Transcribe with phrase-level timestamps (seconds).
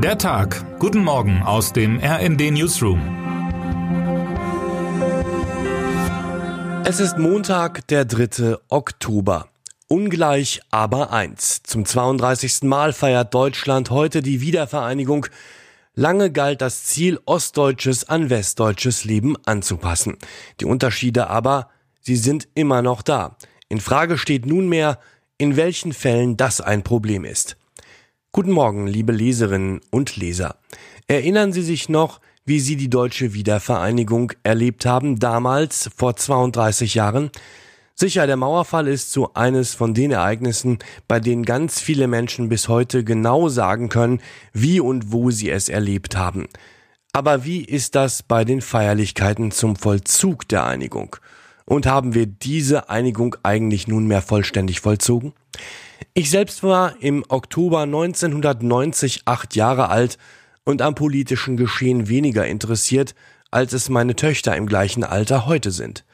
[0.00, 0.78] Der Tag.
[0.78, 3.00] Guten Morgen aus dem RND Newsroom.
[6.84, 8.58] Es ist Montag, der 3.
[8.68, 9.48] Oktober.
[9.88, 11.64] Ungleich, aber eins.
[11.64, 12.62] Zum 32.
[12.62, 15.26] Mal feiert Deutschland heute die Wiedervereinigung.
[15.96, 20.16] Lange galt das Ziel, ostdeutsches an westdeutsches Leben anzupassen.
[20.60, 21.70] Die Unterschiede aber,
[22.00, 23.36] sie sind immer noch da.
[23.68, 25.00] In Frage steht nunmehr,
[25.38, 27.57] in welchen Fällen das ein Problem ist.
[28.30, 30.56] Guten Morgen, liebe Leserinnen und Leser.
[31.06, 37.30] Erinnern Sie sich noch, wie Sie die deutsche Wiedervereinigung erlebt haben, damals vor 32 Jahren?
[37.94, 42.68] Sicher, der Mauerfall ist so eines von den Ereignissen, bei denen ganz viele Menschen bis
[42.68, 44.20] heute genau sagen können,
[44.52, 46.48] wie und wo sie es erlebt haben.
[47.14, 51.16] Aber wie ist das bei den Feierlichkeiten zum Vollzug der Einigung?
[51.68, 55.34] Und haben wir diese Einigung eigentlich nunmehr vollständig vollzogen?
[56.14, 60.16] Ich selbst war im Oktober 1990 acht Jahre alt
[60.64, 63.14] und am politischen Geschehen weniger interessiert,
[63.50, 66.06] als es meine Töchter im gleichen Alter heute sind.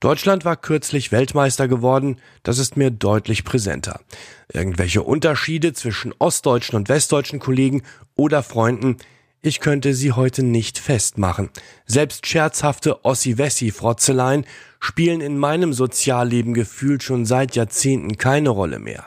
[0.00, 4.00] Deutschland war kürzlich Weltmeister geworden, das ist mir deutlich präsenter.
[4.50, 7.82] Irgendwelche Unterschiede zwischen ostdeutschen und westdeutschen Kollegen
[8.16, 8.96] oder Freunden,
[9.42, 11.50] ich könnte sie heute nicht festmachen.
[11.84, 14.46] Selbst scherzhafte Ossi-Wessi-Frotzeleien
[14.78, 19.06] spielen in meinem Sozialleben gefühlt schon seit Jahrzehnten keine Rolle mehr.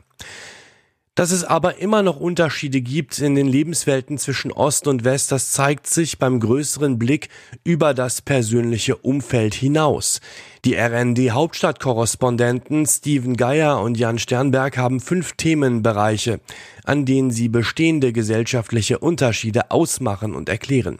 [1.15, 5.53] Dass es aber immer noch Unterschiede gibt in den Lebenswelten zwischen Ost und West, das
[5.53, 7.29] zeigt sich beim größeren Blick
[7.63, 10.19] über das persönliche Umfeld hinaus.
[10.65, 16.41] Die RND-Hauptstadtkorrespondenten Steven Geier und Jan Sternberg haben fünf Themenbereiche,
[16.83, 20.99] an denen sie bestehende gesellschaftliche Unterschiede ausmachen und erklären.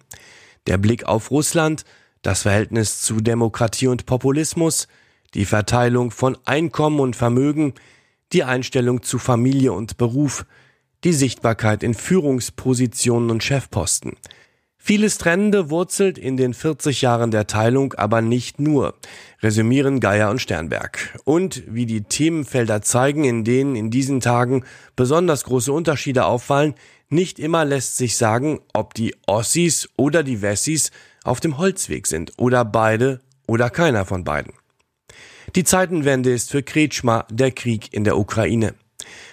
[0.66, 1.84] Der Blick auf Russland,
[2.22, 4.88] das Verhältnis zu Demokratie und Populismus,
[5.34, 7.74] die Verteilung von Einkommen und Vermögen,
[8.34, 10.46] die Einstellung zu Familie und Beruf,
[11.04, 14.18] die Sichtbarkeit in Führungspositionen und Chefposten.
[14.88, 18.94] Vieles Trennende wurzelt in den 40 Jahren der Teilung aber nicht nur,
[19.42, 21.20] resümieren Geier und Sternberg.
[21.24, 24.64] Und wie die Themenfelder zeigen, in denen in diesen Tagen
[24.96, 26.76] besonders große Unterschiede auffallen,
[27.10, 30.92] nicht immer lässt sich sagen, ob die Ossis oder die Wessis
[31.24, 34.54] auf dem Holzweg sind oder beide oder keiner von beiden.
[35.56, 38.74] Die Zeitenwende ist für Kretschmer der Krieg in der Ukraine.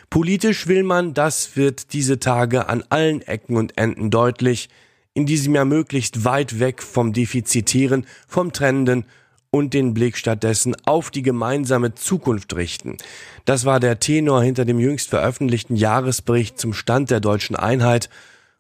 [0.09, 4.69] Politisch will man, das wird diese Tage an allen Ecken und Enden deutlich,
[5.15, 9.05] in diesem Jahr möglichst weit weg vom Defizitären, vom Trennenden
[9.51, 12.99] und den Blick stattdessen auf die gemeinsame Zukunft richten.
[13.45, 18.09] Das war der Tenor hinter dem jüngst veröffentlichten Jahresbericht zum Stand der deutschen Einheit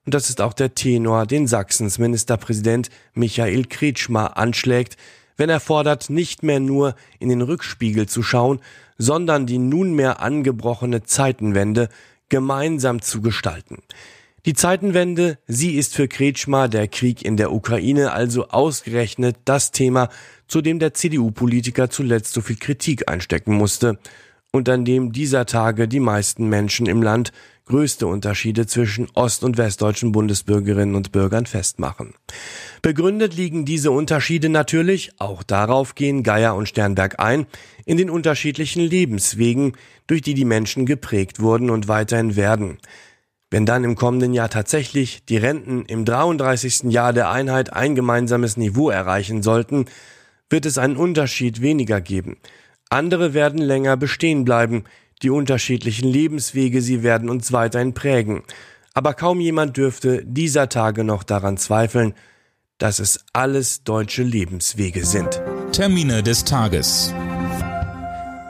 [0.05, 4.97] und das ist auch der Tenor, den Sachsens Ministerpräsident Michael Kretschmer anschlägt,
[5.37, 8.61] wenn er fordert, nicht mehr nur in den Rückspiegel zu schauen,
[8.99, 11.89] sondern die nunmehr angebrochene Zeitenwende
[12.29, 13.79] gemeinsam zu gestalten.
[14.45, 20.09] Die Zeitenwende, sie ist für Kretschmer der Krieg in der Ukraine also ausgerechnet das Thema,
[20.49, 23.99] zu dem der CDU-Politiker zuletzt so viel Kritik einstecken musste
[24.51, 27.33] und an dem dieser Tage die meisten Menschen im Land
[27.73, 32.13] größte Unterschiede zwischen ost- und westdeutschen Bundesbürgerinnen und Bürgern festmachen.
[32.83, 37.47] Begründet liegen diese Unterschiede natürlich, auch darauf gehen Geier und Sternberg ein,
[37.87, 39.73] in den unterschiedlichen Lebenswegen,
[40.07, 42.77] durch die die Menschen geprägt wurden und weiterhin werden.
[43.51, 46.93] Wenn dann im kommenden Jahr tatsächlich die Renten im 33.
[46.93, 49.87] Jahr der Einheit ein gemeinsames Niveau erreichen sollten,
[50.51, 52.37] wird es einen Unterschied weniger geben.
[52.91, 54.85] Andere werden länger bestehen bleiben,
[55.23, 58.43] die unterschiedlichen Lebenswege, sie werden uns weiterhin prägen.
[58.95, 62.15] Aber kaum jemand dürfte dieser Tage noch daran zweifeln,
[62.79, 65.41] dass es alles deutsche Lebenswege sind.
[65.73, 67.15] Termine des Tages.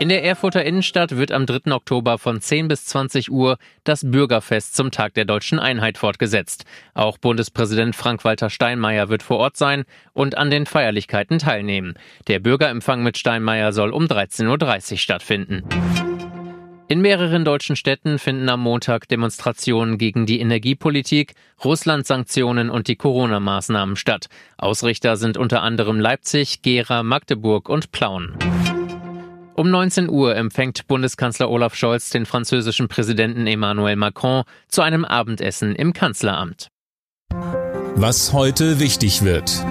[0.02, 1.70] In der Erfurter Innenstadt wird am 3.
[1.70, 6.64] Oktober von 10 bis 20 Uhr das Bürgerfest zum Tag der deutschen Einheit fortgesetzt.
[6.92, 11.94] Auch Bundespräsident Frank-Walter Steinmeier wird vor Ort sein und an den Feierlichkeiten teilnehmen.
[12.26, 15.62] Der Bürgerempfang mit Steinmeier soll um 13.30 Uhr stattfinden.
[16.88, 21.34] In mehreren deutschen Städten finden am Montag Demonstrationen gegen die Energiepolitik,
[21.64, 24.26] Russland-Sanktionen und die Corona-Maßnahmen statt.
[24.58, 28.36] Ausrichter sind unter anderem Leipzig, Gera, Magdeburg und Plauen.
[29.54, 35.74] Um 19 Uhr empfängt Bundeskanzler Olaf Scholz den französischen Präsidenten Emmanuel Macron zu einem Abendessen
[35.74, 36.68] im Kanzleramt.
[37.94, 39.64] Was heute wichtig wird.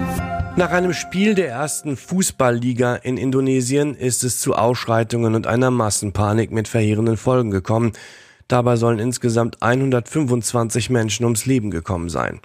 [0.54, 6.52] Nach einem Spiel der ersten Fußballliga in Indonesien ist es zu Ausschreitungen und einer Massenpanik
[6.52, 7.92] mit verheerenden Folgen gekommen.
[8.48, 12.40] Dabei sollen insgesamt 125 Menschen ums Leben gekommen sein.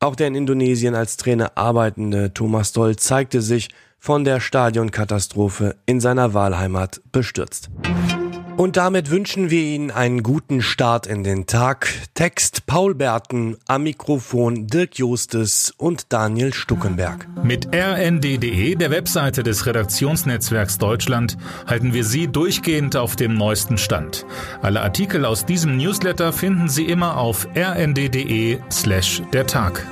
[0.00, 5.98] Auch der in Indonesien als Trainer arbeitende Thomas Doll zeigte sich von der Stadionkatastrophe in
[6.00, 7.70] seiner Wahlheimat bestürzt.
[8.60, 11.88] Und damit wünschen wir Ihnen einen guten Start in den Tag.
[12.12, 17.26] Text Paul Berten, am Mikrofon Dirk Justes und Daniel Stuckenberg.
[17.42, 24.26] Mit rnd.de, der Webseite des Redaktionsnetzwerks Deutschland, halten wir Sie durchgehend auf dem neuesten Stand.
[24.60, 29.86] Alle Artikel aus diesem Newsletter finden Sie immer auf rnd.de slash der Tag.